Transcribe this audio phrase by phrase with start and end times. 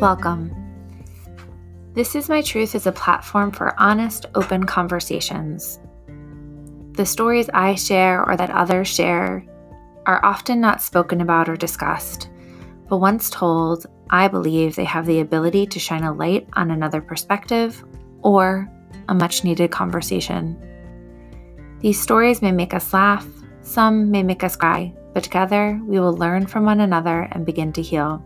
[0.00, 0.50] Welcome.
[1.92, 5.78] This is My Truth is a platform for honest, open conversations.
[6.92, 9.44] The stories I share or that others share
[10.06, 12.30] are often not spoken about or discussed,
[12.88, 17.02] but once told, I believe they have the ability to shine a light on another
[17.02, 17.84] perspective
[18.22, 18.72] or
[19.10, 20.56] a much needed conversation.
[21.80, 23.26] These stories may make us laugh,
[23.60, 27.70] some may make us cry, but together we will learn from one another and begin
[27.74, 28.24] to heal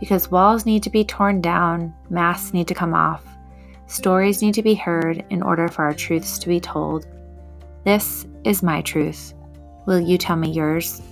[0.00, 3.22] because walls need to be torn down, masks need to come off,
[3.86, 7.06] stories need to be heard in order for our truths to be told.
[7.84, 9.34] This is my truth.
[9.86, 11.02] Will you tell me yours?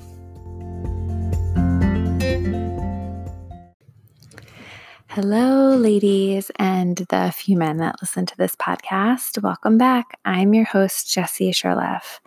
[5.09, 9.43] Hello, ladies, and the few men that listen to this podcast.
[9.43, 10.18] Welcome back.
[10.24, 12.20] I'm your host, Jessie Sherleff.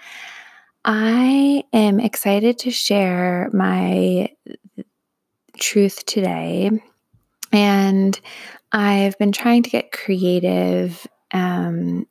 [0.83, 4.29] I am excited to share my
[5.61, 6.71] truth today.
[7.53, 8.19] And
[8.71, 12.05] I've been trying to get creative um,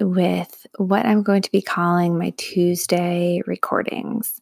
[0.00, 4.40] with what I'm going to be calling my Tuesday recordings.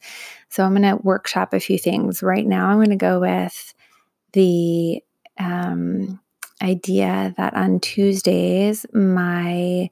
[0.48, 2.22] So I'm going to workshop a few things.
[2.22, 3.74] Right now, I'm going to go with
[4.32, 5.02] the
[5.38, 6.20] um,
[6.62, 9.91] idea that on Tuesdays, my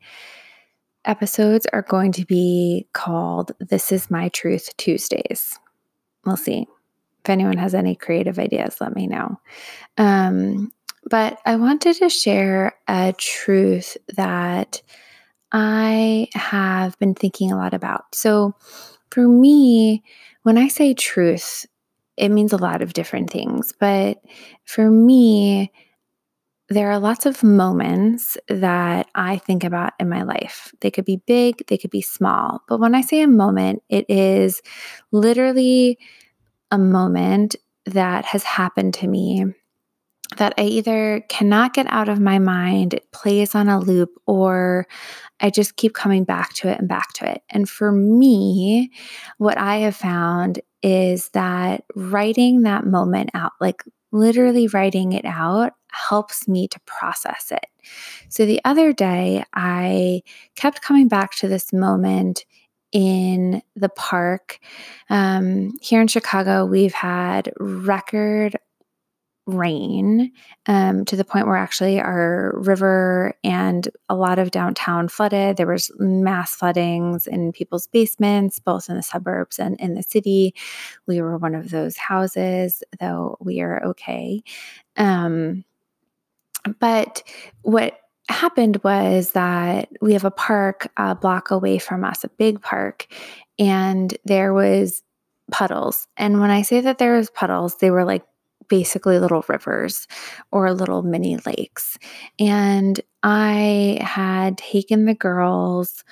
[1.04, 5.58] episodes are going to be called This Is My Truth Tuesdays.
[6.24, 6.66] We'll see
[7.28, 9.38] if anyone has any creative ideas, let me know.
[9.98, 10.72] Um,
[11.10, 14.80] but I wanted to share a truth that
[15.52, 18.14] I have been thinking a lot about.
[18.14, 18.54] So,
[19.10, 20.02] for me,
[20.42, 21.66] when I say truth,
[22.16, 23.74] it means a lot of different things.
[23.78, 24.18] But
[24.64, 25.70] for me,
[26.70, 30.72] there are lots of moments that I think about in my life.
[30.80, 32.62] They could be big, they could be small.
[32.68, 34.62] But when I say a moment, it is
[35.12, 35.98] literally
[36.70, 39.46] a moment that has happened to me
[40.36, 44.86] that I either cannot get out of my mind, it plays on a loop, or
[45.40, 47.42] I just keep coming back to it and back to it.
[47.48, 48.90] And for me,
[49.38, 55.72] what I have found is that writing that moment out, like literally writing it out,
[55.90, 57.66] helps me to process it.
[58.28, 60.22] So the other day, I
[60.56, 62.44] kept coming back to this moment
[62.92, 64.58] in the park.
[65.10, 68.56] Um, here in Chicago, we've had record
[69.48, 70.30] rain
[70.66, 75.56] um, to the point where actually our river and a lot of downtown flooded.
[75.56, 80.54] There was mass floodings in people's basements, both in the suburbs and in the city.
[81.06, 84.42] We were one of those houses, though we are okay.
[84.96, 85.64] Um,
[86.78, 87.22] but
[87.62, 87.98] what
[88.28, 93.06] happened was that we have a park a block away from us, a big park,
[93.58, 95.02] and there was
[95.50, 96.06] puddles.
[96.16, 98.24] And when I say that there was puddles, they were like
[98.68, 100.06] basically little rivers
[100.52, 101.98] or little mini lakes.
[102.38, 106.04] And I had taken the girls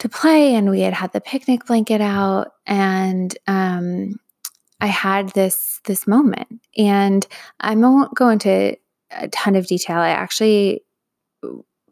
[0.00, 4.16] to play and we had had the picnic blanket out and um,
[4.80, 7.26] I had this this moment and
[7.60, 8.76] I won't go into
[9.10, 9.98] a ton of detail.
[9.98, 10.82] I actually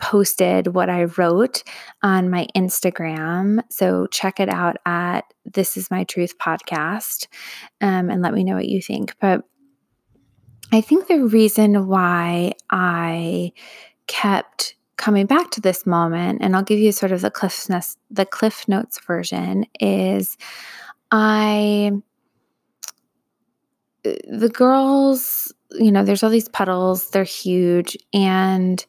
[0.01, 1.63] posted what I wrote
[2.03, 3.61] on my Instagram.
[3.71, 7.27] So check it out at This Is My Truth podcast
[7.81, 9.15] um, and let me know what you think.
[9.21, 9.45] But
[10.73, 13.53] I think the reason why I
[14.07, 17.97] kept coming back to this moment, and I'll give you sort of the Cliff Notes,
[18.11, 20.37] the Cliff Notes version, is
[21.11, 21.93] I
[24.03, 28.85] the girls, you know, there's all these puddles, they're huge, and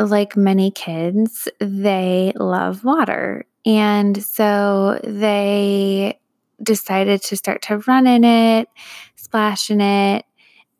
[0.00, 3.44] like many kids, they love water.
[3.66, 6.18] And so they
[6.62, 8.68] decided to start to run in it,
[9.16, 10.24] splash in it,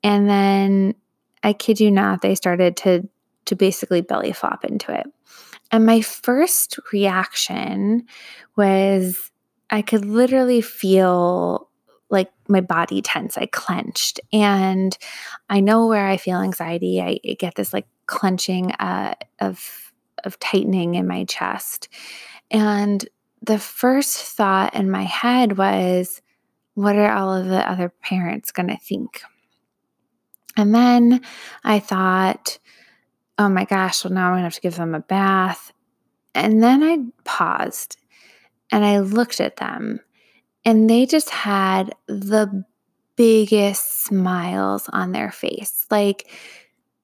[0.03, 0.95] and then
[1.43, 3.09] I kid you not, they started to
[3.47, 5.07] to basically belly flop into it.
[5.73, 8.07] And my first reaction
[8.57, 9.31] was
[9.71, 11.69] I could literally feel
[12.11, 13.39] like my body tense.
[13.39, 14.21] I clenched.
[14.33, 14.97] And
[15.49, 17.01] I know where I feel anxiety.
[17.01, 19.93] I, I get this like clenching uh, of
[20.25, 21.89] of tightening in my chest.
[22.51, 23.09] And
[23.41, 26.21] the first thought in my head was,
[26.75, 29.23] what are all of the other parents going to think?
[30.59, 31.23] And then
[31.65, 32.59] I thought,
[33.39, 35.73] oh my gosh, well, now I'm going to have to give them a bath.
[36.35, 37.97] And then I paused
[38.71, 40.01] and I looked at them,
[40.65, 42.65] and they just had the
[43.17, 46.31] biggest smiles on their face like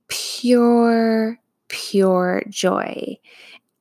[0.08, 1.38] pure,
[1.68, 3.18] pure joy.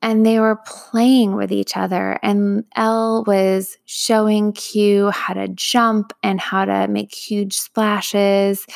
[0.02, 2.18] and they were playing with each other.
[2.22, 8.66] And Elle was showing Q how to jump and how to make huge splashes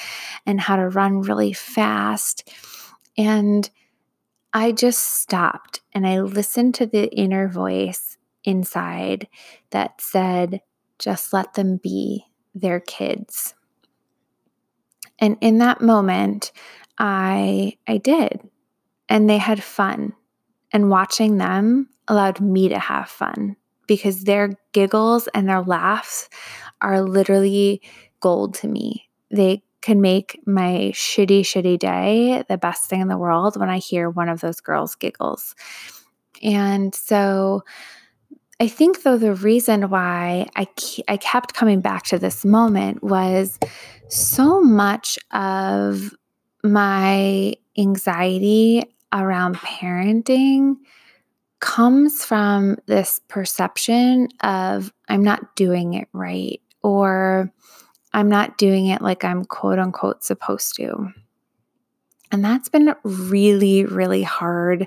[0.46, 2.50] and how to run really fast.
[3.16, 3.68] And
[4.52, 9.28] I just stopped and I listened to the inner voice inside
[9.70, 10.62] that said,
[10.98, 12.24] just let them be
[12.54, 13.54] their kids.
[15.20, 16.50] And in that moment,
[17.00, 18.48] I I did.
[19.08, 20.12] And they had fun
[20.72, 23.56] and watching them allowed me to have fun
[23.88, 26.28] because their giggles and their laughs
[26.80, 27.82] are literally
[28.20, 29.08] gold to me.
[29.32, 33.78] They can make my shitty, shitty day the best thing in the world when I
[33.78, 35.54] hear one of those girls giggles.
[36.42, 37.62] And so
[38.60, 40.68] I think, though, the reason why I,
[41.08, 43.58] I kept coming back to this moment was
[44.08, 46.14] so much of
[46.62, 50.76] my anxiety around parenting
[51.60, 57.52] comes from this perception of I'm not doing it right or
[58.12, 61.12] I'm not doing it like I'm quote unquote supposed to.
[62.32, 64.86] And that's been a really, really hard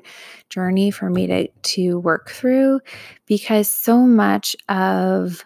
[0.49, 2.79] journey for me to, to work through
[3.25, 5.43] because so much of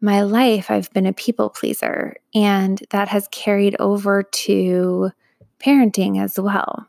[0.00, 5.10] my life I've been a people pleaser, and that has carried over to
[5.58, 6.86] parenting as well.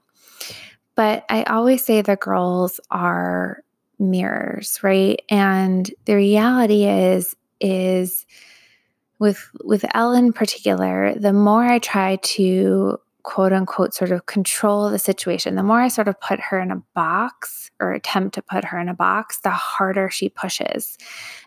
[0.95, 3.63] But I always say the girls are
[3.99, 5.21] mirrors, right?
[5.29, 8.25] And the reality is, is
[9.19, 14.89] with with Elle in particular, the more I try to quote unquote sort of control
[14.89, 18.41] the situation, the more I sort of put her in a box or attempt to
[18.41, 20.97] put her in a box, the harder she pushes.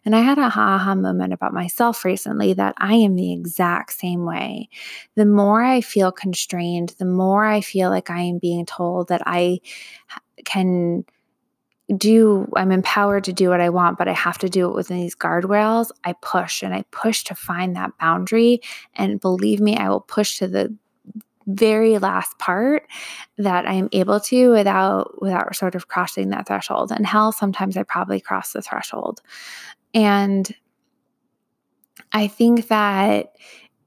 [0.04, 3.94] And I had a ha ha moment about myself recently that I am the exact
[3.94, 4.68] same way.
[5.14, 9.22] The more I feel constrained, the more I feel like I am being told that
[9.24, 9.60] I
[10.44, 11.06] can
[11.96, 14.98] do I'm empowered to do what I want, but I have to do it within
[14.98, 15.90] these guardrails.
[16.04, 18.60] I push and I push to find that boundary.
[18.96, 20.76] And believe me, I will push to the
[21.54, 22.86] very last part
[23.38, 26.92] that I am able to without without sort of crossing that threshold.
[26.92, 29.20] And hell, sometimes I probably cross the threshold.
[29.94, 30.54] And
[32.12, 33.34] I think that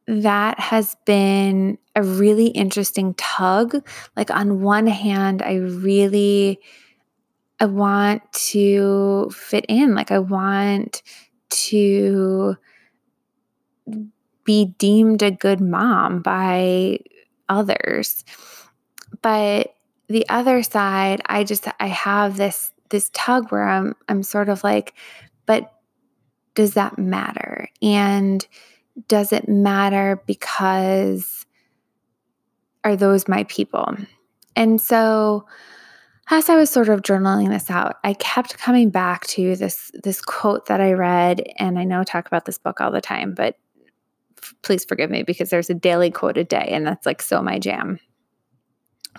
[0.08, 3.88] that has been a really interesting tug.
[4.16, 6.60] Like on one hand, I really
[7.60, 9.96] I want to fit in.
[9.96, 11.02] Like I want
[11.50, 12.58] to
[14.44, 17.00] be deemed a good mom by
[17.50, 18.24] others.
[19.22, 19.76] But
[20.08, 24.64] the other side, I just I have this this tug where I'm I'm sort of
[24.64, 24.94] like,
[25.46, 25.72] but
[26.56, 27.68] does that matter?
[27.82, 28.46] And
[29.08, 31.46] does it matter because
[32.84, 33.96] are those my people?
[34.56, 35.46] And so
[36.30, 40.22] as I was sort of journaling this out, I kept coming back to this this
[40.22, 43.34] quote that I read, and I know I talk about this book all the time,
[43.34, 43.58] but
[44.62, 47.60] please forgive me because there's a daily quote a day, and that's like so my
[47.60, 48.00] jam.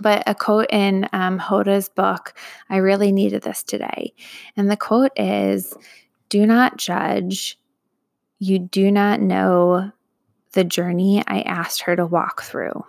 [0.00, 2.34] But a quote in um, Hoda's book,
[2.68, 4.12] I really needed this today.
[4.56, 5.74] And the quote is
[6.28, 7.58] Do not judge.
[8.40, 9.92] You do not know
[10.52, 12.84] the journey I asked her to walk through.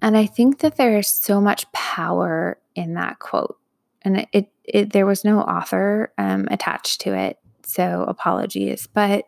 [0.00, 3.58] And I think that there is so much power in that quote.
[4.02, 8.86] And it, it, it there was no author um, attached to it, so apologies.
[8.92, 9.24] But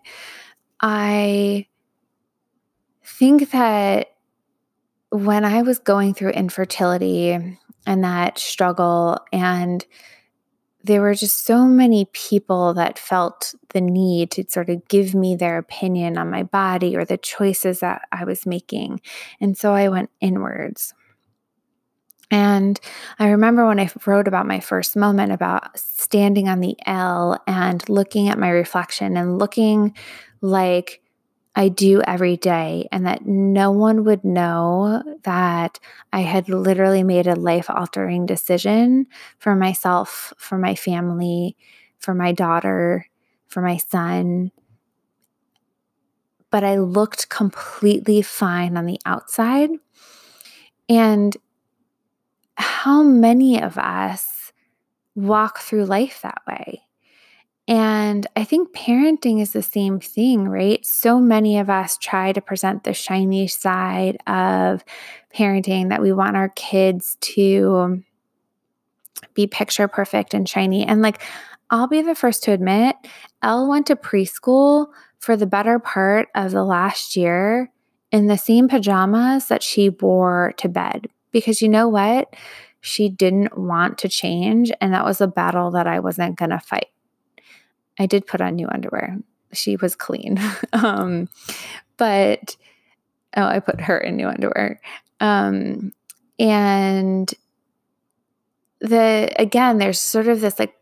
[0.81, 1.67] I
[3.05, 4.15] think that
[5.11, 9.85] when I was going through infertility and that struggle, and
[10.85, 15.35] there were just so many people that felt the need to sort of give me
[15.35, 19.01] their opinion on my body or the choices that I was making.
[19.41, 20.94] And so I went inwards.
[22.31, 22.79] And
[23.19, 27.89] I remember when I wrote about my first moment about standing on the L and
[27.89, 29.97] looking at my reflection and looking
[30.41, 31.01] like
[31.56, 35.81] I do every day, and that no one would know that
[36.13, 39.06] I had literally made a life altering decision
[39.39, 41.56] for myself, for my family,
[41.99, 43.06] for my daughter,
[43.49, 44.53] for my son.
[46.51, 49.70] But I looked completely fine on the outside.
[50.89, 51.37] And
[52.58, 54.53] how many of us
[55.15, 56.82] walk through life that way?
[57.69, 60.84] And I think parenting is the same thing, right?
[60.86, 64.82] So many of us try to present the shiny side of
[65.34, 68.03] parenting that we want our kids to
[69.34, 70.86] be picture perfect and shiny.
[70.86, 71.22] And like,
[71.70, 72.96] I'll be the first to admit,
[73.43, 74.86] Elle went to preschool
[75.19, 77.70] for the better part of the last year
[78.10, 81.08] in the same pajamas that she wore to bed.
[81.32, 82.35] Because you know what?
[82.81, 84.70] she didn't want to change.
[84.81, 86.89] And that was a battle that I wasn't going to fight.
[87.99, 89.19] I did put on new underwear.
[89.53, 90.39] She was clean.
[90.73, 91.29] um,
[91.97, 92.56] but,
[93.37, 94.81] oh, I put her in new underwear.
[95.20, 95.93] Um,
[96.39, 97.32] and
[98.81, 100.75] the, again, there's sort of this like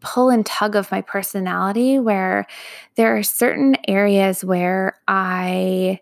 [0.00, 2.46] pull and tug of my personality where
[2.96, 6.00] there are certain areas where I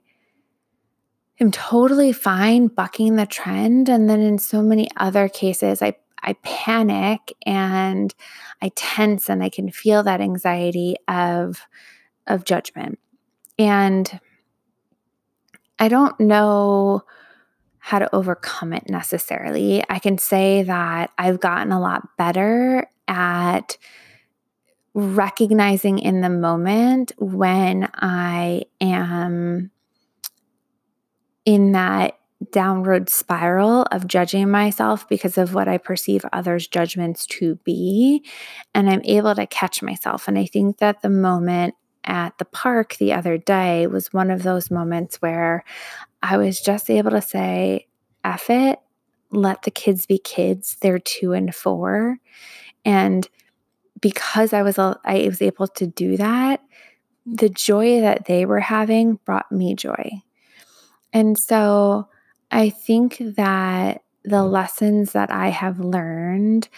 [1.42, 3.88] am totally fine bucking the trend.
[3.88, 8.14] And then in so many other cases, I, I panic and
[8.62, 11.66] I tense and I can feel that anxiety of,
[12.26, 12.99] of judgment.
[13.58, 14.20] And
[15.78, 17.02] I don't know
[17.78, 19.82] how to overcome it necessarily.
[19.90, 23.76] I can say that I've gotten a lot better at
[24.94, 29.72] recognizing in the moment when I am
[31.44, 32.18] in that
[32.50, 38.25] downward spiral of judging myself because of what I perceive others' judgments to be.
[38.75, 40.26] And I'm able to catch myself.
[40.26, 44.42] And I think that the moment at the park the other day was one of
[44.42, 45.64] those moments where
[46.22, 47.87] I was just able to say,
[48.25, 48.80] F it,
[49.30, 50.76] let the kids be kids.
[50.80, 52.18] They're two and four.
[52.84, 53.28] And
[54.00, 56.61] because I was I was able to do that,
[57.25, 60.22] the joy that they were having brought me joy.
[61.12, 62.09] And so
[62.50, 66.69] I think that the lessons that I have learned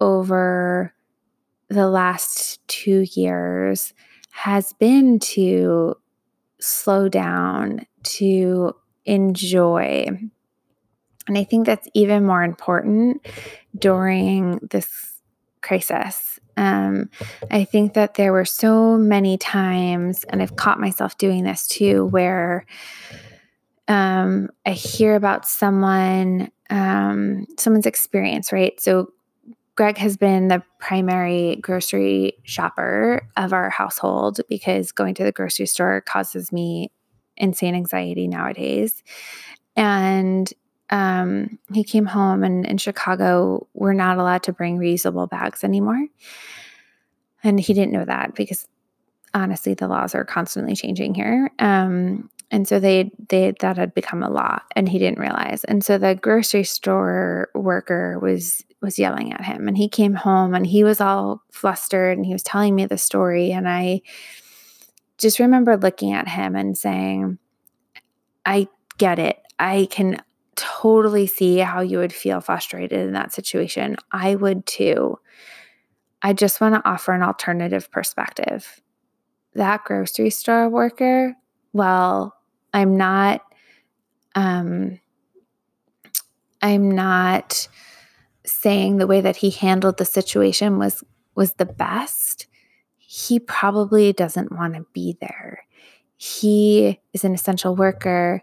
[0.00, 0.94] over
[1.68, 3.94] the last two years
[4.30, 5.94] has been to
[6.60, 10.06] slow down, to enjoy.
[11.26, 13.26] And I think that's even more important
[13.76, 15.20] during this
[15.60, 16.40] crisis.
[16.56, 17.10] Um,
[17.50, 22.06] I think that there were so many times, and I've caught myself doing this too,
[22.06, 22.66] where
[23.88, 28.78] um, I hear about someone, um, someone's experience, right?
[28.80, 29.12] So
[29.76, 35.66] Greg has been the primary grocery shopper of our household because going to the grocery
[35.66, 36.90] store causes me
[37.36, 39.02] insane anxiety nowadays.
[39.76, 40.52] And
[40.90, 46.06] um, he came home, and in Chicago, we're not allowed to bring reusable bags anymore.
[47.44, 48.66] And he didn't know that because
[49.34, 51.50] honestly, the laws are constantly changing here.
[51.58, 55.64] Um, and so they they that had become a law and he didn't realize.
[55.64, 60.54] And so the grocery store worker was was yelling at him and he came home
[60.54, 63.50] and he was all flustered and he was telling me the story.
[63.52, 64.00] And i
[65.18, 67.38] just remember looking at him and saying
[68.46, 69.38] i get it.
[69.58, 70.22] I can
[70.56, 73.96] totally see how you would feel frustrated in that situation.
[74.10, 75.18] I would too.
[76.20, 78.80] I just want to offer an alternative perspective.
[79.54, 81.34] That grocery store worker
[81.72, 82.37] well
[82.72, 83.42] I'm not
[84.34, 85.00] um
[86.60, 87.68] I'm not
[88.44, 92.46] saying the way that he handled the situation was was the best.
[92.96, 95.64] He probably doesn't want to be there.
[96.16, 98.42] He is an essential worker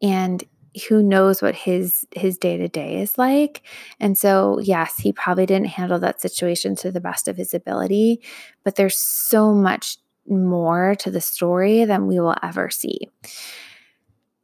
[0.00, 0.42] and
[0.88, 3.62] who knows what his his day-to-day is like.
[4.00, 8.22] And so, yes, he probably didn't handle that situation to the best of his ability,
[8.64, 13.08] but there's so much more to the story than we will ever see.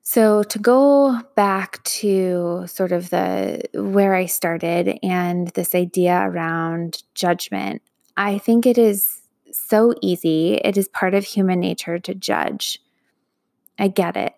[0.03, 7.03] So to go back to sort of the where I started and this idea around
[7.15, 7.83] judgment,
[8.17, 10.61] I think it is so easy.
[10.63, 12.81] It is part of human nature to judge.
[13.79, 14.35] I get it.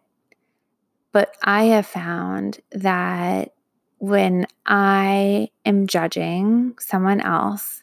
[1.13, 3.53] But I have found that
[3.99, 7.83] when I am judging someone else,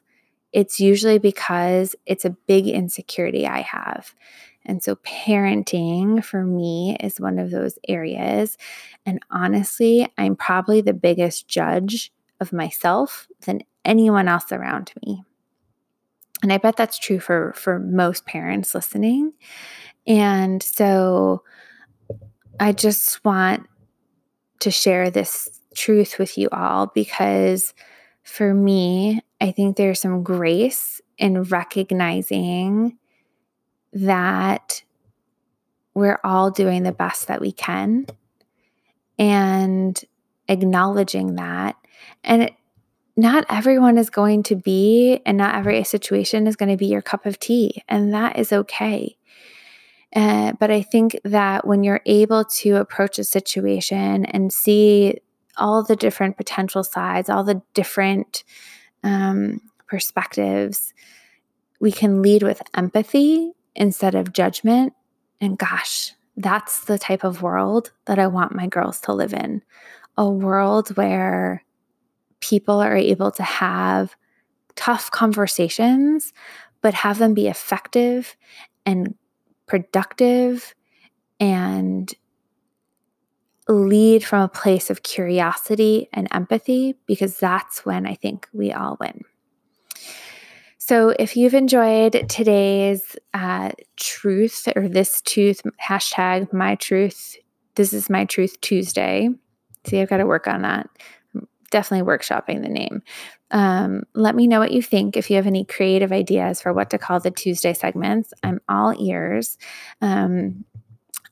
[0.53, 4.13] it's usually because it's a big insecurity I have.
[4.65, 8.57] And so, parenting for me is one of those areas.
[9.05, 15.23] And honestly, I'm probably the biggest judge of myself than anyone else around me.
[16.41, 19.33] And I bet that's true for, for most parents listening.
[20.07, 21.43] And so,
[22.59, 23.67] I just want
[24.59, 27.73] to share this truth with you all because
[28.23, 32.97] for me, I think there's some grace in recognizing
[33.91, 34.83] that
[35.93, 38.07] we're all doing the best that we can
[39.19, 40.01] and
[40.47, 41.75] acknowledging that.
[42.23, 42.53] And it,
[43.17, 47.01] not everyone is going to be, and not every situation is going to be your
[47.01, 49.17] cup of tea, and that is okay.
[50.15, 55.19] Uh, but I think that when you're able to approach a situation and see
[55.57, 58.45] all the different potential sides, all the different
[59.03, 60.93] um, perspectives.
[61.79, 64.93] We can lead with empathy instead of judgment.
[65.41, 69.61] And gosh, that's the type of world that I want my girls to live in
[70.17, 71.63] a world where
[72.39, 74.15] people are able to have
[74.75, 76.33] tough conversations,
[76.81, 78.35] but have them be effective
[78.85, 79.15] and
[79.65, 80.75] productive
[81.39, 82.13] and
[83.67, 88.97] lead from a place of curiosity and empathy, because that's when I think we all
[88.99, 89.21] win.
[90.77, 97.37] So, if you've enjoyed today's uh, truth or this tooth hashtag my truth,
[97.75, 99.29] this is my truth Tuesday.
[99.85, 100.89] See, I've got to work on that.
[101.71, 103.01] definitely workshopping the name.
[103.51, 105.15] Um, let me know what you think.
[105.15, 108.93] If you have any creative ideas for what to call the Tuesday segments, I'm all
[108.99, 109.57] ears.
[110.01, 110.65] Um,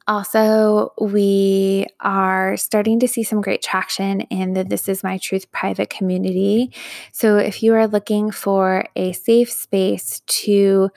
[0.08, 5.52] also, we are starting to see some great traction in the This Is My Truth
[5.52, 6.74] private community.
[7.12, 10.90] So, if you are looking for a safe space to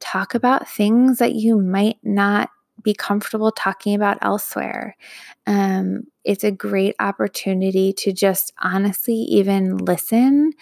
[0.00, 2.50] talk about things that you might not
[2.82, 4.96] be comfortable talking about elsewhere,
[5.46, 10.52] um, it's a great opportunity to just honestly even listen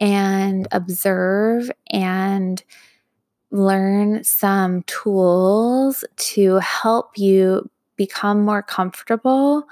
[0.00, 2.62] and observe and
[3.50, 9.66] learn some tools to help you become more comfortable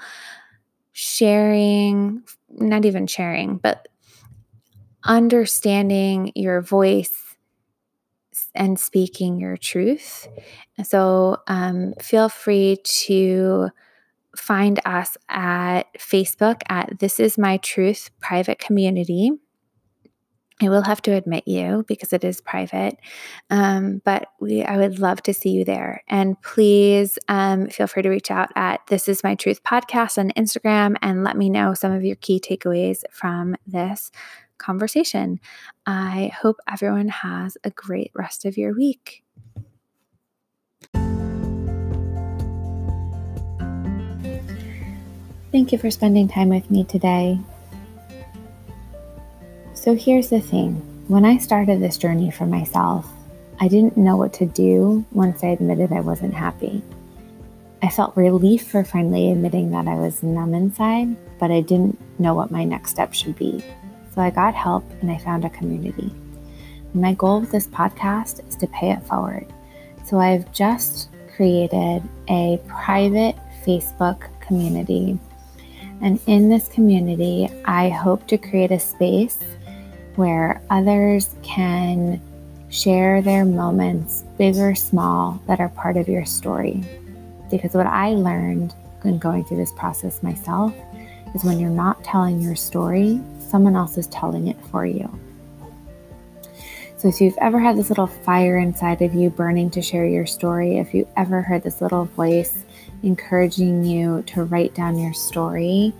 [0.91, 3.87] sharing, not even sharing, but
[5.03, 7.35] understanding your voice
[8.53, 10.27] and speaking your truth.
[10.83, 13.69] So um, feel free to
[14.35, 19.31] find us at Facebook at This Is My Truth Private Community.
[20.61, 22.97] I will have to admit you because it is private,
[23.49, 26.03] um, but we I would love to see you there.
[26.07, 30.31] And please um, feel free to reach out at This Is My Truth podcast on
[30.31, 34.11] Instagram and let me know some of your key takeaways from this
[34.57, 35.39] conversation.
[35.85, 39.23] I hope everyone has a great rest of your week.
[45.51, 47.39] Thank you for spending time with me today.
[49.79, 50.73] So here's the thing
[51.07, 53.07] when I started this journey for myself,
[53.61, 56.83] I didn't know what to do once I admitted I wasn't happy.
[57.81, 62.33] I felt relief for finally admitting that I was numb inside, but I didn't know
[62.33, 63.63] what my next step should be.
[64.13, 66.11] So I got help and I found a community.
[66.93, 69.47] My goal with this podcast is to pay it forward.
[70.03, 75.17] So I've just created a private Facebook community.
[76.01, 79.39] And in this community, I hope to create a space
[80.19, 82.21] where others can
[82.69, 86.83] share their moments, big or small, that are part of your story.
[87.49, 90.73] Because what I learned in going through this process myself
[91.33, 95.09] is when you're not telling your story, someone else is telling it for you.
[96.97, 100.25] So, if you've ever had this little fire inside of you burning to share your
[100.25, 102.65] story, if you ever heard this little voice
[103.03, 105.93] encouraging you to write down your story,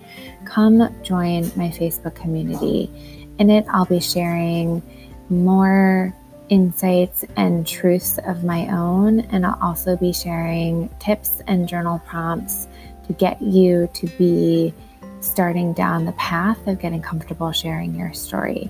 [0.43, 2.91] come join my Facebook community.
[3.39, 4.83] In it, I'll be sharing
[5.29, 6.13] more
[6.49, 12.67] insights and truths of my own, and I'll also be sharing tips and journal prompts
[13.07, 14.73] to get you to be
[15.21, 18.69] starting down the path of getting comfortable sharing your story.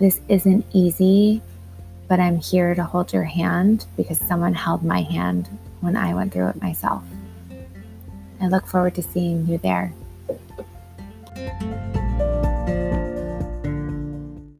[0.00, 1.40] This isn't easy,
[2.08, 5.48] but I'm here to hold your hand because someone held my hand
[5.80, 7.04] when I went through it myself.
[8.40, 9.92] I look forward to seeing you there.